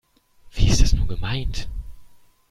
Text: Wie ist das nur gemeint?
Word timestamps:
Wie 0.49 0.67
ist 0.67 0.81
das 0.81 0.93
nur 0.93 1.05
gemeint? 1.07 1.69